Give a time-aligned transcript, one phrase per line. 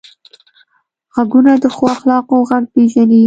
[1.13, 3.19] غوږونه د ښو اخلاقو غږ پېژني